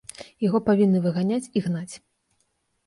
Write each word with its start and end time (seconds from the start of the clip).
Яго 0.47 0.61
павінны 0.69 1.03
выганяць 1.05 1.51
і 1.61 1.67
гнаць. 1.67 1.95